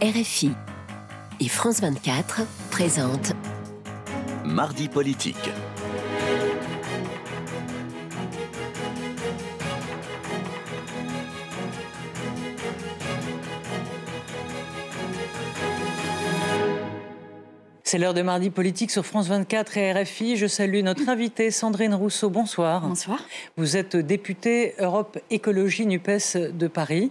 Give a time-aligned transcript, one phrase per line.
[0.00, 0.52] RFI
[1.40, 3.32] et France 24 présentent
[4.44, 5.50] Mardi politique.
[17.82, 20.36] C'est l'heure de mardi politique sur France 24 et RFI.
[20.36, 22.30] Je salue notre invitée Sandrine Rousseau.
[22.30, 22.82] Bonsoir.
[22.86, 23.18] Bonsoir.
[23.56, 27.10] Vous êtes députée Europe Écologie NUPES de Paris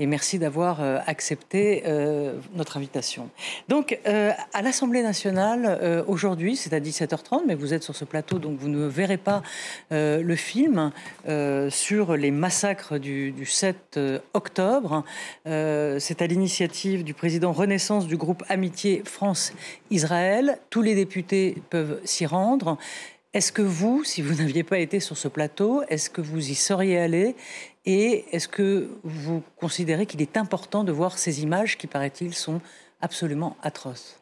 [0.00, 3.30] et merci d'avoir euh, accepté euh, notre invitation.
[3.68, 8.38] Donc, euh, à l'Assemblée nationale, aujourd'hui, c'est à 17h30, mais vous êtes sur ce plateau,
[8.38, 9.42] donc vous ne verrez pas
[9.90, 10.92] le film
[11.70, 13.98] sur les massacres du, du 7
[14.34, 15.04] octobre.
[15.44, 20.58] c'est à l'initiative du président Renaissance du groupe Amitié France-Israël.
[20.70, 22.78] Tous les députés peuvent s'y rendre.
[23.34, 26.54] Est-ce que vous, si vous n'aviez pas été sur ce plateau, est-ce que vous y
[26.54, 27.36] seriez allé
[27.84, 32.62] Et est-ce que vous considérez qu'il est important de voir ces images qui, paraît-il, sont
[33.02, 34.18] absolument atroces?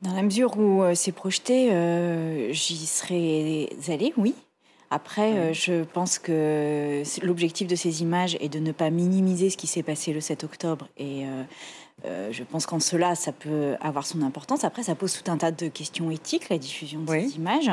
[0.00, 4.34] Dans la mesure où euh, c'est projeté, euh, j'y serais allée, oui.
[4.88, 9.58] Après, euh, je pense que l'objectif de ces images est de ne pas minimiser ce
[9.58, 11.26] qui s'est passé le 7 octobre et
[12.04, 14.64] euh, je pense qu'en cela, ça peut avoir son importance.
[14.64, 17.70] Après, ça pose tout un tas de questions éthiques, la diffusion de ces images,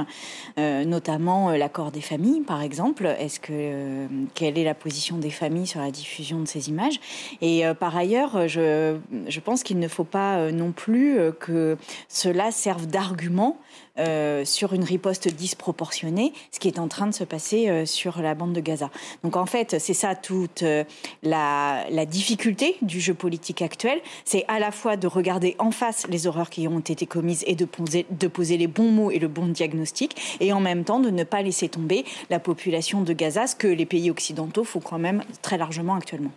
[0.58, 3.06] euh, notamment euh, l'accord des familles, par exemple.
[3.06, 7.00] Est-ce que quelle est la position des familles sur la diffusion de ces images?
[7.42, 12.88] Et par ailleurs, je, je pense qu'il ne faut pas non plus que cela serve
[12.88, 13.58] d'argument
[14.00, 18.22] euh, sur une riposte disproportionnée, ce qui est en train de se passer euh, sur
[18.22, 18.90] la bande de Gaza.
[19.24, 20.84] Donc en fait, c'est ça toute euh,
[21.24, 26.28] la, difficulté du jeu politique actuel, c'est à la fois de regarder en face les
[26.28, 29.28] horreurs qui ont été commises et de poser, de poser les bons mots et le
[29.28, 33.48] bon diagnostic, et en même temps de ne pas laisser tomber la population de Gaza,
[33.48, 36.32] ce que les pays occidentaux font quand même très largement actuellement.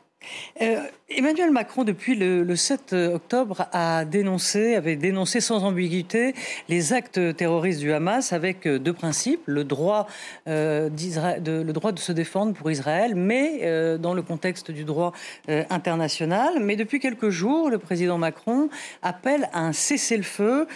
[0.60, 6.34] Euh, Emmanuel Macron, depuis le, 7 octobre, avait dénoncé sans ambiguïté
[6.68, 10.06] les actes terroristes du Hamas avec euh, deux principes le droit,
[10.46, 15.12] euh, de, le droit de se défendre pour Israël, mais dans le contexte du droit
[15.48, 16.60] international.
[16.60, 18.68] Mais depuis quelques jours, le président Macron
[19.02, 20.66] appelle à un cessez-le-feu,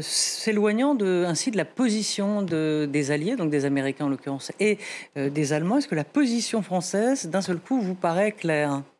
[0.00, 4.78] s'éloignant ainsi de la position de, des alliés, donc des Américains en l'occurrence, et
[5.16, 5.78] des Allemands.
[5.78, 8.53] Est-ce que la position française, d'un seul coup, vous paraît claire?
[8.54, 8.93] Leclerc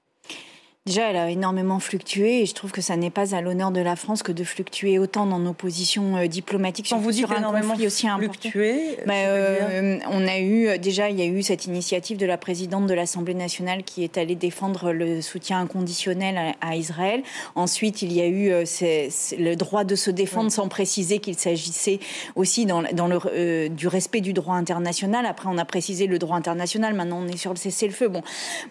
[0.87, 3.81] Déjà, elle a énormément fluctué et je trouve que ça n'est pas à l'honneur de
[3.81, 7.39] la France que de fluctuer autant dans nos positions euh, diplomatiques Quand vous dites un
[7.39, 11.65] énormément aussi fluctué, bah, euh, on a eu euh, déjà il y a eu cette
[11.65, 16.77] initiative de la présidente de l'Assemblée nationale qui est allée défendre le soutien inconditionnel à,
[16.77, 17.23] Israël.
[17.55, 21.99] Ensuite, il y a eu le droit de se défendre sans préciser qu'il s'agissait
[22.37, 25.25] aussi dans, dans le, du respect du droit international.
[25.25, 26.93] Après, on a précisé le droit international.
[26.93, 28.09] Maintenant, on est sur le cessez-le-feu.
[28.09, 28.23] Bon,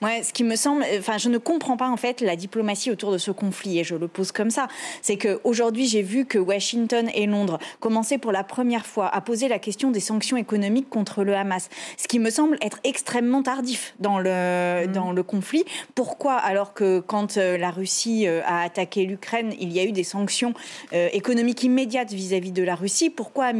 [0.02, 3.14] moi, ce qui me semble, enfin, je ne comprends pas en fait la diplomatie autour
[3.14, 4.68] de ce conflit, et je le pose comme ça,
[5.02, 9.48] c'est qu'aujourd'hui j'ai vu que Washington et Londres commençaient pour la première fois à poser
[9.48, 13.96] la question des sanctions économiques contre le Hamas, ce qui me semble être extrêmement tardif
[14.02, 14.92] dans le, mmh.
[14.92, 15.64] dans le conflit.
[15.96, 19.94] Pourquoi alors que quand euh, la Russie euh, a attaqué l'Ukraine, il y a eu
[19.94, 20.54] des sanctions
[20.92, 23.10] euh, économiques immédiates vis-à-vis de la Russie?
[23.10, 23.52] Pourquoi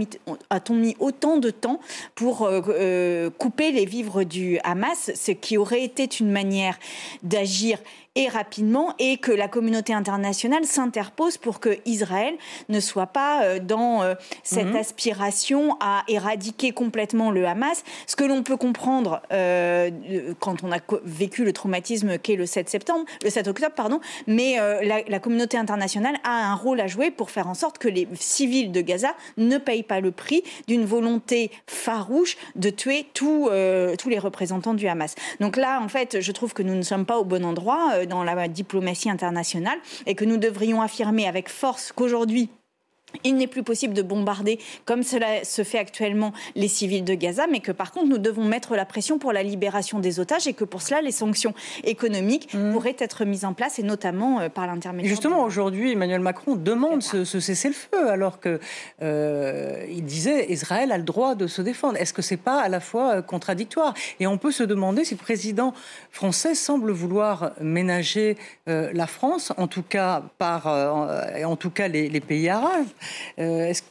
[0.50, 1.80] a-t-on mis autant de temps
[2.16, 2.50] pour
[3.38, 6.78] couper les vivres du Hamas, ce qui aurait été une manière
[7.24, 7.78] d'agir?
[8.16, 12.36] Et rapidement et que la communauté internationale s'interpose pour que Israël
[12.70, 14.14] ne soit pas euh, dans euh,
[14.44, 14.76] cette mhm.
[14.76, 17.84] aspiration à éradiquer complètement le Hamas.
[18.06, 19.90] Ce que l'on peut comprendre euh,
[20.40, 24.58] quand on a vécu le traumatisme qu'est le 7 septembre, le 7 octobre, pardon, mais
[24.84, 28.08] la, la, communauté internationale a un rôle à jouer pour faire en sorte que les
[28.14, 33.50] civils de Gaza ne payent pas le prix d'une volonté farouche de tuer tous,
[34.00, 35.16] tous les représentants du Hamas.
[35.40, 38.24] Donc là, en fait, je trouve que nous ne sommes pas au bon endroit dans
[38.24, 42.50] la diplomatie internationale et que nous devrions affirmer avec force qu'aujourd'hui,
[43.24, 47.48] il n'est plus possible de bombarder, comme cela se fait actuellement, les civils de Gaza,
[47.48, 50.54] mais que par contre, nous devons mettre la pression pour la libération des otages et
[50.54, 51.54] que pour cela, les sanctions
[51.84, 52.72] économiques mmh.
[52.74, 55.10] pourraient être mises en place, et notamment euh, par l'intermédiaire.
[55.10, 58.60] Justement, aujourd'hui, Emmanuel Macron demande ce, cessez-le-feu, alors qu'il
[59.02, 61.98] euh, disait Israël a le droit de se défendre.
[61.98, 63.94] Est-ce que c'est pas à la fois euh, contradictoire?
[64.20, 65.74] Et on peut se demander si le président
[66.12, 72.50] français semble vouloir ménager la France, en tout cas par, en tout cas les pays
[72.50, 72.86] arabes.
[73.40, 73.84] Euh, est-ce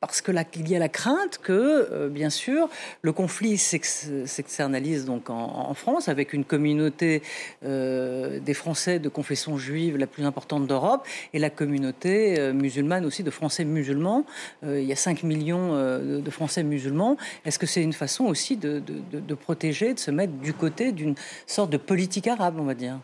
[0.00, 2.68] parce que là, il y a la crainte que, euh, bien sûr,
[3.00, 7.22] le conflit s'externalise donc en, France avec une communauté
[7.64, 13.22] euh, des Français de confession juive la plus importante d'Europe et la communauté musulmane aussi
[13.22, 14.26] de Français musulmans.
[14.62, 17.16] il y a 5 millions de, Français musulmans.
[17.46, 21.14] Est-ce que c'est une façon aussi de protéger, de se mettre du côté d'une
[21.46, 22.98] sorte de politique arabe, on va dire?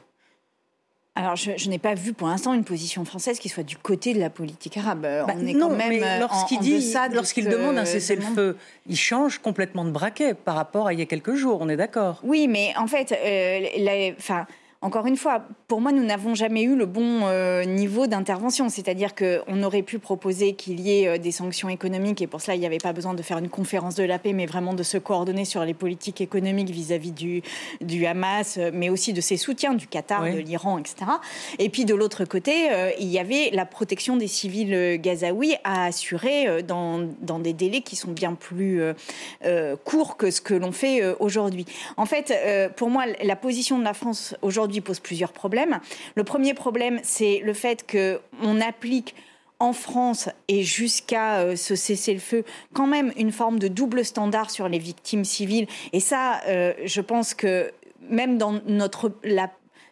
[1.19, 4.21] Alors, je, n'ai pas vu pour l'instant une position française qui soit du côté de
[4.21, 5.01] la politique arabe.
[5.03, 8.57] Bah, on est non, quand même mais lorsqu'il dit, lorsqu'il demande un cessez-le-feu,
[8.87, 11.59] il change complètement de braquet par rapport à il y a quelques jours.
[11.61, 12.21] On est d'accord.
[12.23, 14.47] Oui, mais en fait, euh, enfin
[14.81, 18.69] encore une fois, pour moi, nous n'avons jamais eu le bon euh, niveau d'intervention.
[18.69, 22.55] C'est-à-dire qu'on aurait pu proposer qu'il y ait euh, des sanctions économiques, et pour cela,
[22.55, 24.85] il n'y avait pas besoin de faire une conférence de la paix, mais vraiment de
[24.85, 27.43] se coordonner sur les politiques économiques vis-à-vis du,
[27.81, 31.11] du, Hamas, euh, mais aussi de ses soutiens, du Qatar, de l'Iran, etc.
[31.59, 32.69] Et puis de l'autre côté,
[33.01, 37.97] il y avait la protection des civils gazaouis à assurer dans, dans, des délais qui
[37.97, 38.83] sont bien plus
[39.85, 41.67] courts que ce que l'on fait aujourd'hui.
[41.97, 42.33] En fait,
[42.77, 45.81] pour moi, la position de la France aujourd'hui, pose plusieurs problèmes.
[46.15, 49.15] Le premier problème, c'est le fait qu'on applique
[49.61, 54.69] en France et jusqu'à euh, ce cessez-le-feu, quand même une forme de double standard sur
[54.69, 55.67] les victimes civiles.
[55.93, 57.73] Et ça, euh, je pense que
[58.09, 59.51] même dans notre la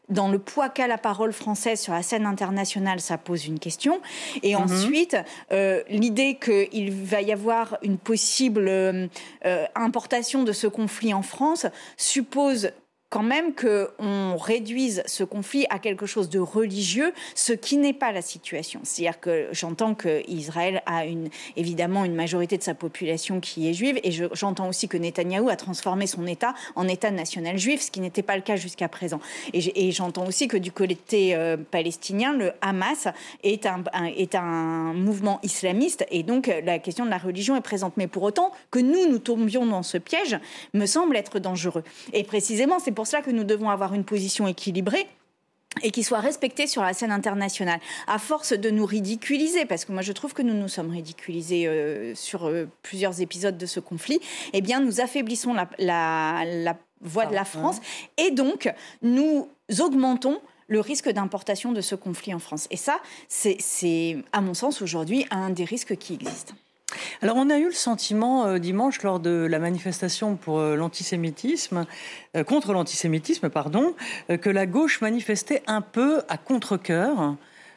[0.09, 4.01] dans le poids qu'a la parole française sur la scène internationale, ça pose une question.
[4.45, 4.63] Et mhm.
[4.63, 5.17] ensuite,
[5.51, 8.71] euh, l'idée qu'il va y avoir une possible
[9.75, 12.71] importation de ce conflit en France suppose
[13.09, 18.11] quand même qu'on réduise ce conflit à quelque chose de religieux, ce qui n'est pas
[18.11, 18.81] la situation.
[18.83, 21.05] C'est-à-dire que j'entends qu'Israël a
[21.57, 25.57] évidemment une majorité de sa population qui est juive, et j'entends aussi que Netanyahou a
[25.57, 29.21] transformé son État en État national juif, ce qui n'était pas le cas jusqu'à présent.
[29.53, 33.09] Et j'entends aussi que du côté euh, palestinien, le Hamas
[33.45, 33.85] est un,
[34.17, 37.97] est un mouvement islamiste, et donc la question de la religion est présente.
[37.97, 40.39] Mais pour autant, que nous, nous tombions dans ce piège,
[40.75, 41.85] me semble être dangereux.
[42.13, 45.07] Et précisément, c'est pour cela que nous devons avoir une position équilibrée
[45.83, 47.79] et qui soit respectée sur la scène internationale.
[48.09, 51.69] À force de nous ridiculiser, parce que moi je trouve que nous nous sommes ridiculisés
[51.69, 54.19] euh, sur euh, plusieurs épisodes de ce conflit,
[54.53, 57.77] eh bien nous affaiblissons la, la voix de la France
[58.17, 58.73] et donc
[59.03, 59.49] nous
[59.79, 62.67] augmentons le risque d'importation de ce conflit en France.
[62.71, 62.99] Et ça,
[63.29, 66.55] c'est à mon sens aujourd'hui un des risques qui existent.
[67.23, 71.87] Alors on a eu le sentiment euh, dimanche lors de la manifestation pour euh, l'antisémitisme,
[72.37, 73.95] euh, contre l'antisémitisme, pardon,
[74.29, 76.37] que la gauche manifestait un peu à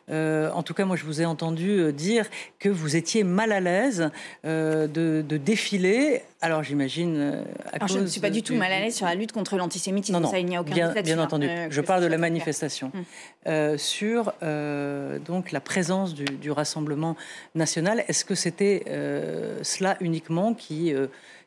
[0.09, 0.57] contre-cœur.
[0.57, 2.25] en tout cas, moi, je vous ai entendu dire
[2.59, 4.09] que vous étiez mal à l'aise
[4.43, 6.21] de, défiler.
[6.41, 7.43] Alors, j'imagine.
[7.87, 10.13] je ne suis pas du tout mal à l'aise sur la lutte contre l'antisémitisme.
[10.13, 11.47] Non, non, ça, il n'y a aucun bien, bien entendu.
[11.69, 12.91] je parle de la manifestation
[13.45, 13.77] hum.
[13.77, 14.33] sur
[15.25, 17.15] donc la présence du, du Rassemblement
[17.55, 18.03] national.
[18.07, 18.83] Est-ce que c'était
[19.63, 20.93] cela uniquement qui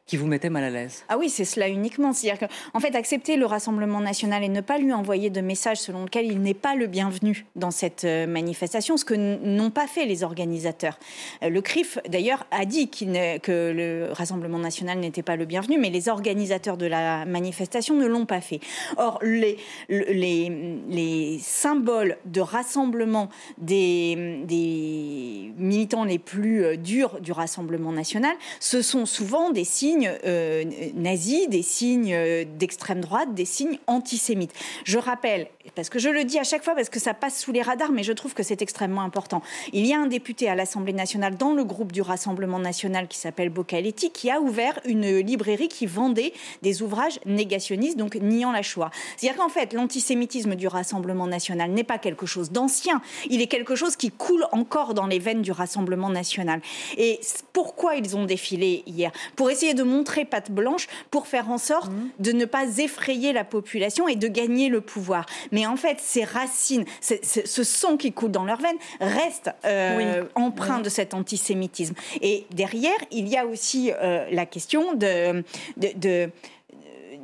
[0.06, 2.12] qui vous mettait mal à l'aise Ah oui, c'est cela uniquement.
[2.12, 6.04] C'est-à-dire qu'en fait, accepter le Rassemblement national et ne pas lui envoyer de message selon
[6.04, 10.04] lequel il n'est pas le bienvenu dans cette euh, manifestation, ce que n'ont pas fait
[10.04, 10.98] les organisateurs.
[11.42, 15.90] Euh, le CRIF, d'ailleurs, a dit que le Rassemblement national n'était pas le bienvenu, mais
[15.90, 18.60] les organisateurs de la manifestation ne l'ont pas fait.
[18.96, 19.56] Or, les,
[19.88, 23.28] les, les symboles de rassemblement
[23.58, 29.91] des, des militants les plus euh, durs du Rassemblement national, ce sont souvent des signes
[30.24, 34.52] euh, nazis, des signes euh, d'extrême droite, des signes antisémites.
[34.84, 37.52] Je rappelle, parce que je le dis à chaque fois, parce que ça passe sous
[37.52, 39.42] les radars, mais je trouve que c'est extrêmement important.
[39.72, 43.18] Il y a un député à l'Assemblée nationale dans le groupe du Rassemblement national qui
[43.18, 46.32] s'appelle Bocaletti, qui a ouvert une librairie qui vendait
[46.62, 48.90] des ouvrages négationnistes, donc niant la Shoah.
[49.16, 53.00] C'est-à-dire qu'en fait, l'antisémitisme du Rassemblement national n'est pas quelque chose d'ancien,
[53.30, 56.60] il est quelque chose qui coule encore dans les veines du Rassemblement national.
[56.96, 57.20] Et
[57.52, 59.12] pourquoi ils ont défilé hier?
[59.36, 62.08] Pour essayer de montrer patte blanche pour faire en sorte mmh.
[62.18, 65.26] de ne pas effrayer la population et de gagner le pouvoir.
[65.52, 70.80] Mais en fait, ces racines, ce sang qui coule dans leurs veines reste euh, empreint
[70.80, 71.94] de cet antisémitisme.
[72.20, 75.44] Et derrière, il y a aussi euh, la question de,
[75.76, 76.30] de,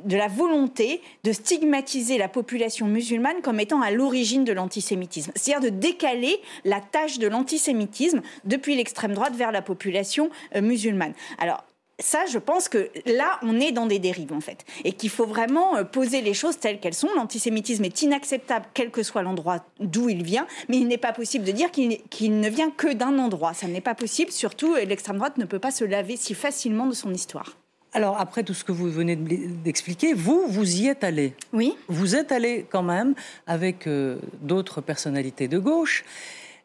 [0.05, 5.31] de la volonté de stigmatiser la population musulmane comme étant à l'origine de l'antisémitisme.
[5.35, 11.13] C'est-à-dire de décaler la tâche de l'antisémitisme depuis l'extrême droite vers la population euh, musulmane.
[11.37, 11.63] Alors,
[11.99, 14.65] ça, je pense que là, on est dans des dérives, en fait.
[14.83, 17.09] Et qu'il faut vraiment euh, poser les choses telles qu'elles sont.
[17.15, 21.45] L'antisémitisme est inacceptable, quel que soit l'endroit d'où il vient, mais il n'est pas possible
[21.45, 23.53] de dire qu'il ne vient que d'un endroit.
[23.53, 26.87] Ça n'est pas possible, surtout euh, l'extrême droite ne peut pas se laver si facilement
[26.87, 27.57] de son histoire.
[27.93, 31.33] Alors, après tout ce que vous venez d'expliquer, vous, vous y êtes allé.
[31.53, 31.75] Oui.
[31.87, 33.15] Vous êtes allé quand même
[33.47, 36.05] avec euh, d'autres personnalités de gauche.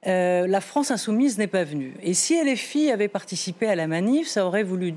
[0.07, 1.95] Euh, la France insoumise n'est pas venue.
[2.03, 4.95] Et si LFI avait participé à la manif, ça aurait voulu,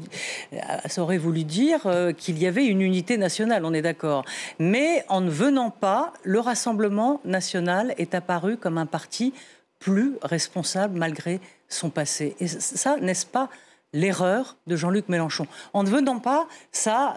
[0.54, 4.26] euh, ça aurait voulu dire euh, qu'il y avait une unité nationale, on est d'accord.
[4.60, 9.34] Mais en ne venant pas, le Rassemblement national est apparu comme un parti
[9.80, 12.36] plus responsable malgré son passé.
[12.40, 13.50] Et ça, n'est-ce pas
[13.94, 15.48] l'erreur de Jean-Luc Mélenchon?
[15.74, 17.16] En ne venant pas, ça,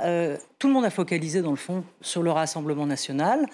[0.58, 3.46] tout le monde a focalisé dans le fond sur le Rassemblement national.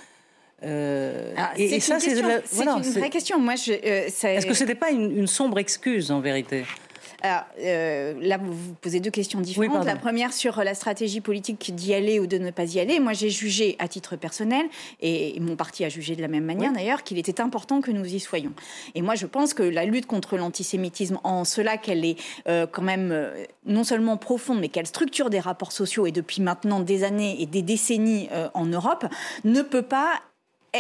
[0.62, 3.38] Et, ça, c'est une vraie question.
[3.38, 6.64] Moi, Est-ce que ce n'était pas une sombre excuse en vérité?
[7.22, 9.84] Alors, euh, là, vous vous posez deux questions différentes.
[9.84, 13.00] la première sur la stratégie politique d'y aller ou de ne pas y aller.
[13.00, 14.66] Moi, j'ai jugé à titre personnel,
[15.00, 18.04] et mon parti a jugé de la même manière d'ailleurs, qu'il était important que nous
[18.04, 18.52] y soyons.
[18.94, 22.16] Et moi, je pense que la lutte contre l'antisémitisme, en cela qu'elle est
[22.48, 26.42] euh, quand même euh, non seulement profonde, mais qu'elle structure des rapports sociaux, et depuis
[26.42, 29.06] maintenant des années et des décennies en Europe,
[29.44, 30.20] ne peut pas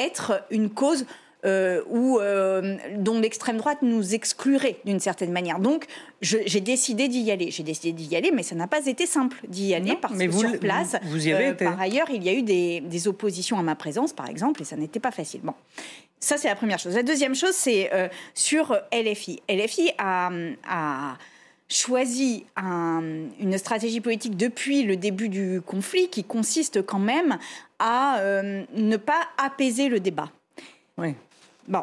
[0.04, 1.06] être une cause
[1.46, 5.60] euh, euh, dont l'extrême droite nous exclurait d'une certaine manière.
[5.60, 5.84] Donc,
[6.20, 7.52] j'ai décidé d'y aller.
[7.52, 10.58] J'ai décidé d'y aller, mais ça n'a pas été simple d'y aller parce que sur
[10.58, 11.64] place, vous, y avez euh, été.
[11.64, 14.74] par ailleurs, il y a eu des, oppositions à ma présence, par exemple, et ça
[14.76, 15.40] n'était pas facile.
[15.44, 15.54] Bon.
[16.18, 16.94] Ça, c'est la première chose.
[16.94, 17.90] La deuxième chose, c'est
[18.34, 19.40] sur LFI.
[19.48, 20.30] LFI a,
[21.68, 27.38] choisi une stratégie politique depuis le début du conflit qui consiste quand même
[27.78, 30.30] à ne pas apaiser le débat.
[30.98, 31.14] Oui.
[31.68, 31.82] Bon,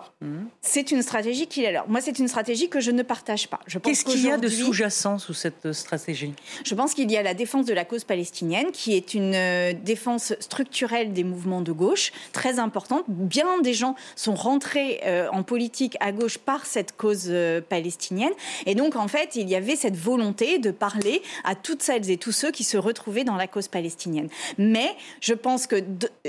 [0.61, 1.75] c'est une stratégie qu'il est.
[1.87, 3.59] Moi, c'est une stratégie que je ne partage pas.
[3.83, 6.33] Qu'est-ce qu'il y a de sous-jacent sous cette stratégie?
[6.63, 9.73] Je pense qu'il y a la défense de la cause palestinienne, qui est une euh,
[9.73, 13.03] défense structurelle des mouvements de gauche, très importante.
[13.07, 18.33] Bien des gens sont rentrés euh, en politique à gauche par cette cause euh, palestinienne.
[18.65, 22.17] Et donc, en fait, il y avait cette volonté de parler à toutes celles et
[22.17, 24.29] tous ceux qui se retrouvaient dans la cause palestinienne.
[24.57, 25.83] Mais je pense que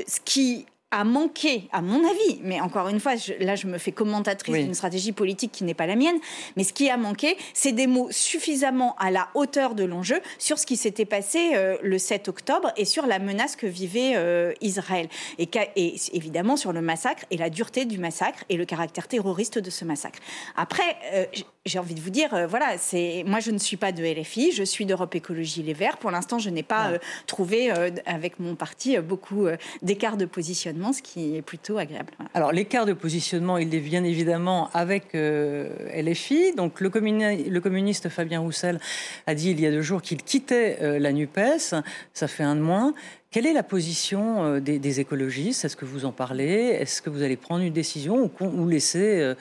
[0.06, 3.92] ce qui a manqué, à mon avis, mais encore une fois, là je me fais
[3.92, 6.16] commentatrice d'une stratégie politique qui n'est pas la mienne,
[6.56, 10.58] mais ce qui a manqué, c'est des mots suffisamment à la hauteur de l'enjeu sur
[10.58, 14.52] ce qui s'était passé euh, le 7 octobre et sur la menace que vivait euh,
[14.60, 15.08] Israël.
[15.38, 19.58] Et, et, évidemment sur le massacre et la dureté du massacre et le caractère terroriste
[19.58, 20.20] de ce massacre.
[20.56, 21.26] Après, euh,
[21.66, 24.62] j'ai envie de vous dire, voilà, c'est moi je ne suis pas de LFI, je
[24.64, 25.96] suis d'Europe Écologie Les Verts.
[25.96, 26.92] Pour l'instant, je n'ai pas
[27.26, 27.70] trouvé
[28.06, 29.46] avec mon parti beaucoup
[29.82, 32.12] d'écart de positionnement ce qui est plutôt agréable.
[32.34, 36.54] Alors l'écart de positionnement, il est bien évidemment avec euh, LFI.
[36.56, 38.80] Donc le, le, communiste Fabien Roussel
[39.26, 41.74] a dit il y a deux jours qu'il quittait euh, la NUPES.
[42.12, 42.94] Ça fait un de moins.
[43.30, 45.64] Quelle est la position euh, des, écologistes?
[45.64, 46.76] Est-ce que vous en parlez?
[46.80, 49.34] Est-ce que vous allez prendre une décision ou, laisser,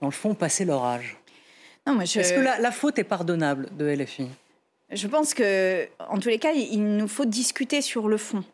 [0.00, 1.16] dans le fond, passer l'orage?
[1.86, 4.28] Est-ce que la, la faute est pardonnable de LFI
[4.92, 8.44] je pense que, en tous les cas, il nous faut discuter sur le fond.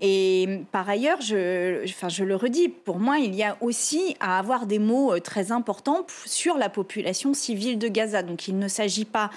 [0.00, 4.38] Et par ailleurs, je, enfin, je le redis, pour moi, il y a aussi à
[4.38, 8.22] avoir des mots euh, très importants sur la population civile de Gaza.
[8.22, 9.30] Donc il ne s'agit pas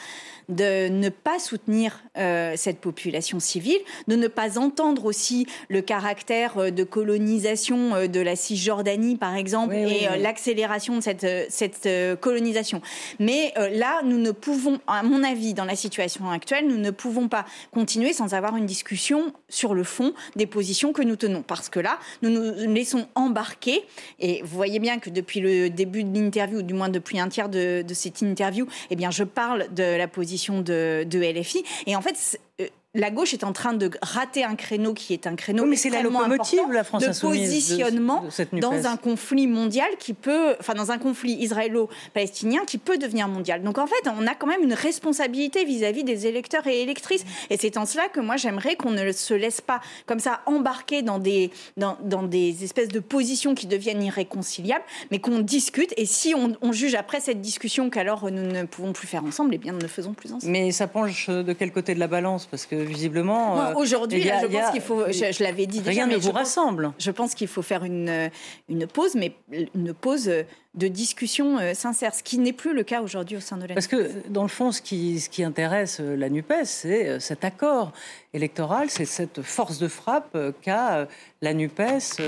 [0.49, 6.57] de ne pas soutenir euh, cette population civile, de ne pas entendre aussi le caractère
[6.57, 11.87] euh, de colonisation de la Cisjordanie, par exemple, et l'accélération de cette, cette
[12.19, 12.81] colonisation.
[13.19, 17.27] Mais là, nous ne pouvons, à mon avis, dans la situation actuelle, nous ne pouvons
[17.27, 21.41] pas continuer sans avoir une discussion sur le fond des position que nous tenons.
[21.41, 23.83] Parce que là, nous nous laissons embarquer.
[24.19, 27.27] Et vous voyez bien que depuis le début de l'interview, ou du moins depuis un
[27.27, 31.63] tiers de, cette interview, eh bien, je parle de la position de, de LFI.
[31.87, 32.39] Et en fait,
[32.95, 35.89] la gauche est en train de rater un créneau qui est un créneau mais c'est
[35.89, 38.23] la locomotive la France de positionnement
[38.53, 43.63] dans un conflit mondial qui peut enfin dans un conflit israélo-palestinien qui peut devenir mondial.
[43.63, 47.57] Donc en fait, on a quand même une responsabilité vis-à-vis des électeurs et électrices et
[47.57, 51.17] c'est en cela que moi j'aimerais qu'on ne se laisse pas comme ça embarquer dans
[51.17, 56.71] des dans, des espèces de positions qui deviennent irréconciliables, mais qu'on discute et si on,
[56.71, 59.87] juge après cette discussion qu'alors nous ne pouvons plus faire ensemble, eh bien ne le
[59.87, 60.51] faisons plus ensemble.
[60.51, 62.45] Mais ça penche de quel côté de la balance?
[62.45, 63.59] Parce que visiblement.
[63.59, 65.05] Euh, aujourd'hui, je pense qu'il faut.
[65.11, 65.91] Je, l'avais dit déjà.
[65.91, 66.93] Rien ne vous rassemble.
[66.99, 68.29] je pense qu'il faut faire une,
[68.69, 70.31] une pause, mais une pause
[70.75, 73.75] de discussion euh, sincère, ce qui n'est plus le cas aujourd'hui au sein de la
[73.75, 77.45] Parce que, dans le fond, ce qui, ce qui intéresse euh, la NUPES, c'est cet
[77.45, 77.91] accord
[78.33, 81.07] électoral, c'est cette force de frappe qu'a
[81.41, 82.19] la NUPES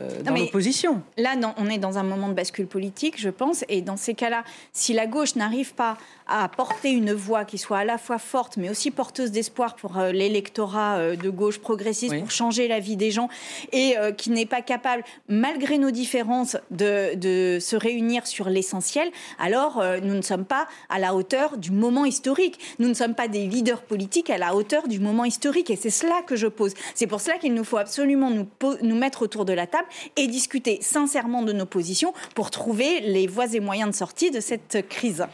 [0.00, 1.02] euh, dans l'opposition.
[1.16, 4.14] Là, non, on est dans un moment de bascule politique, je pense, et dans ces
[4.14, 8.18] cas-là, si la gauche n'arrive pas à porter une voix qui soit à la fois
[8.18, 12.80] forte, mais aussi porteuse d'espoir pour euh, l'électorat euh, de gauche progressiste, pour changer la
[12.80, 13.28] vie des gens,
[13.72, 19.82] et qui n'est pas capable, malgré nos différences, de, de se réunir sur l'essentiel, alors
[20.02, 22.58] nous ne sommes pas à la hauteur du moment historique.
[22.78, 25.90] Nous ne sommes pas des leaders politiques à la hauteur du moment historique, et c'est
[25.90, 26.74] cela que je pose.
[26.94, 28.46] C'est pour cela qu'il nous faut absolument nous,
[28.82, 33.26] nous mettre autour de la table et discuter sincèrement de nos positions pour trouver les
[33.26, 35.26] voies et moyens de sortie de cette crise.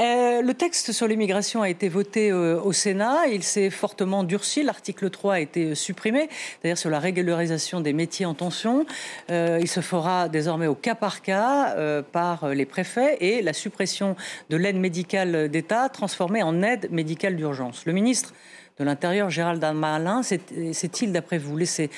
[0.00, 3.26] Euh, le texte sur l'immigration a été voté euh, au Sénat.
[3.30, 4.62] Il s'est fortement durci.
[4.62, 6.28] L'article 3 a été supprimé,
[6.62, 8.86] d'ailleurs sur la régularisation des métiers en tension.
[9.30, 11.74] Euh, il se fera désormais au cas par cas
[12.12, 14.16] par les préfets et la suppression
[14.50, 17.86] de l'aide médicale d'État transformée en aide médicale d'urgence.
[17.86, 18.32] Le ministre
[18.78, 21.90] de l'Intérieur, Gérald Darmanin, s'est-il, d'après vous, laissé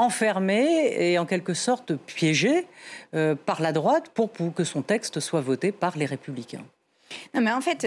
[0.00, 2.66] enfermé et en quelque sorte piégé
[3.12, 6.64] par la droite pour que son texte soit voté par les républicains.
[7.34, 7.86] Non, mais en fait,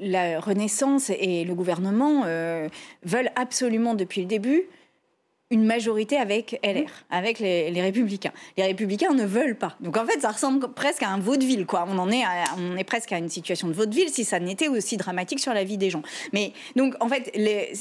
[0.00, 2.68] la Renaissance et le gouvernement euh,
[3.04, 4.64] veulent absolument depuis le début
[5.50, 8.32] une majorité avec LR, avec les, Républicains.
[8.56, 9.76] Les Républicains ne veulent pas.
[9.80, 11.86] Donc en fait, ça ressemble presque à un vaudeville, quoi.
[11.88, 12.24] On en est,
[12.58, 15.62] on est presque à une situation de vaudeville si ça n'était aussi dramatique sur la
[15.62, 16.02] vie des gens.
[16.32, 17.72] Mais donc en fait, les,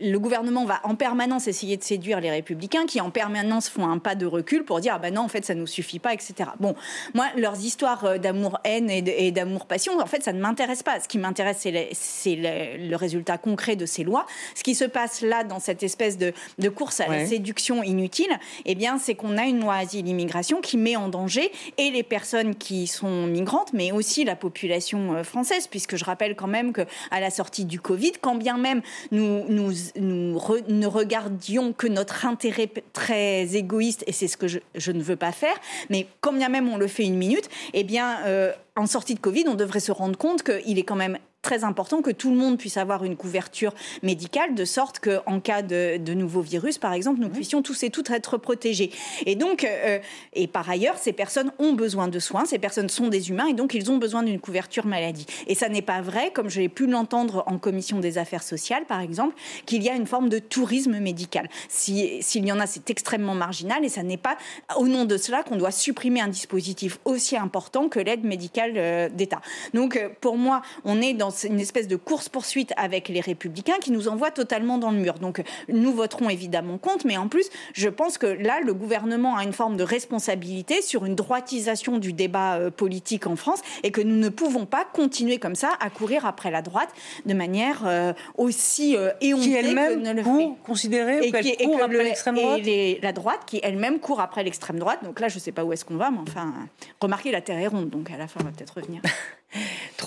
[0.00, 3.98] le gouvernement va en permanence essayer de séduire les républicains qui en permanence font un
[3.98, 6.50] pas de recul pour dire ah ben non en fait ça nous suffit pas etc.
[6.58, 6.74] Bon
[7.14, 11.00] moi leurs histoires euh, d'amour-haine et d'amour-passion en fait ça ne m'intéresse pas.
[11.00, 14.26] Ce qui m'intéresse c'est le, résultat concret de ces lois.
[14.54, 16.32] Ce qui se passe là dans cette espèce de,
[16.68, 18.30] course à la séduction inutile,
[18.66, 22.54] eh bien c'est qu'on a une loi asile-immigration qui met en danger et les personnes
[22.54, 26.82] qui sont migrantes mais aussi la population euh, française puisque je rappelle quand même que
[27.10, 32.26] à la sortie du Covid quand bien même nous nous nous ne regardions que notre
[32.26, 35.56] intérêt très égoïste, et c'est ce que je, ne veux pas faire,
[35.88, 39.20] mais quand bien même on le fait une minute, eh bien, euh, en sortie de
[39.20, 42.36] Covid, on devrait se rendre compte qu'il est quand même très important que tout le
[42.36, 46.92] monde puisse avoir une couverture médicale, de sorte qu'en cas de, de nouveaux virus, par
[46.92, 48.90] exemple, nous puissions tous et toutes être protégés.
[49.26, 49.98] Et donc, euh,
[50.34, 53.54] et par ailleurs, ces personnes ont besoin de soins, ces personnes sont des humains, et
[53.54, 55.26] donc ils ont besoin d'une couverture maladie.
[55.46, 59.00] Et ça n'est pas vrai, comme j'ai pu l'entendre en commission des affaires sociales, par
[59.00, 59.34] exemple,
[59.66, 61.48] qu'il y a une forme de tourisme médical.
[61.68, 64.36] S'il y en a, c'est extrêmement marginal, et ça n'est pas
[64.76, 69.08] au nom de cela qu'on doit supprimer un dispositif aussi important que l'aide médicale euh,
[69.08, 69.40] d'État.
[69.74, 73.90] Donc, euh, pour moi, on est dans une espèce de course-poursuite avec les républicains qui
[73.90, 75.14] nous envoie totalement dans le mur.
[75.14, 79.44] Donc nous voterons évidemment contre, mais en plus, je pense que là, le gouvernement a
[79.44, 84.00] une forme de responsabilité sur une droitisation du débat euh, politique en France et que
[84.00, 86.90] nous ne pouvons pas continuer comme ça à courir après la droite
[87.26, 90.48] de manière euh, aussi euh, éhontée qui elle-même ne le fait.
[90.64, 94.78] considérer et qui, court après l'extrême droite et la droite qui elle-même court après l'extrême
[94.78, 95.00] droite.
[95.04, 96.52] Donc là, je ne sais pas où est-ce qu'on va, mais enfin,
[97.00, 99.00] remarquez, la Terre est ronde, donc à la fin, on va peut-être revenir.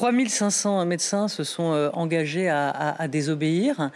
[0.04, 3.90] 3500 médecins se sont euh, engagés à, désobéir.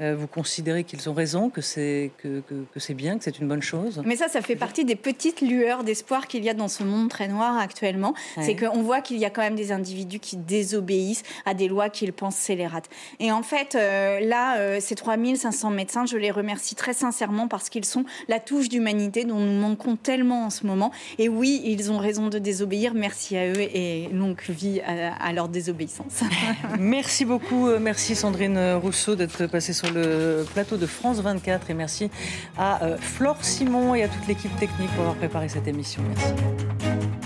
[0.00, 2.42] Euh, vous considérez qu'ils ont raison, que c'est que,
[2.76, 4.02] c'est bien, que c'est une bonne chose?
[4.04, 7.08] Mais ça, ça fait partie des petites lueurs d'espoir qu'il y a dans ce monde
[7.08, 8.14] très noir actuellement.
[8.40, 11.90] C'est qu'on voit qu'il y a quand même des individus qui désobéissent à des lois
[11.90, 12.88] qu'ils pensent scélérates.
[13.20, 17.84] Et en fait, euh, là, ces 3500 médecins, je les remercie très sincèrement parce qu'ils
[17.84, 20.90] sont la touche d'humanité dont nous manquons tellement en ce moment.
[21.18, 22.94] Et oui, ils ont raison de désobéir.
[22.94, 26.22] Merci à eux et longue vie à à, leur désobéissance.
[26.78, 31.74] merci beaucoup, euh, merci Sandrine Rousseau d'être passée sur le plateau de France 24 et
[31.74, 32.10] merci
[32.56, 36.02] à euh, Flore Simon et à toute l'équipe technique pour avoir préparé cette émission.
[36.08, 37.23] Merci.